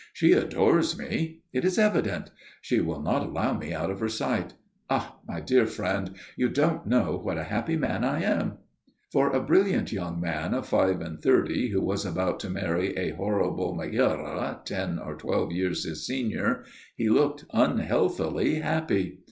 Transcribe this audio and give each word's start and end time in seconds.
"She 0.13 0.33
adores 0.33 0.97
me. 0.97 1.41
It 1.53 1.63
is 1.63 1.77
evident. 1.77 2.31
She 2.59 2.79
will 2.79 3.03
not 3.03 3.21
allow 3.21 3.55
me 3.55 3.71
out 3.71 3.91
of 3.91 3.99
her 3.99 4.09
sight. 4.09 4.55
Ah, 4.89 5.17
my 5.27 5.39
dear 5.39 5.67
friend, 5.67 6.15
you 6.35 6.49
don't 6.49 6.87
know 6.87 7.15
what 7.21 7.37
a 7.37 7.43
happy 7.43 7.77
man 7.77 8.03
I 8.03 8.23
am." 8.23 8.53
For 9.11 9.29
a 9.29 9.39
brilliant 9.43 9.91
young 9.91 10.19
man 10.19 10.55
of 10.55 10.65
five 10.65 11.01
and 11.01 11.21
thirty, 11.21 11.69
who 11.69 11.81
was 11.83 12.03
about 12.03 12.39
to 12.39 12.49
marry 12.49 12.97
a 12.97 13.11
horrible 13.11 13.75
Megæra 13.77 14.65
ten 14.65 14.97
or 14.97 15.13
twelve 15.15 15.51
years 15.51 15.83
his 15.85 16.03
senior, 16.07 16.63
he 16.95 17.07
looked 17.07 17.45
unhealthily 17.53 18.55
happy. 18.55 19.19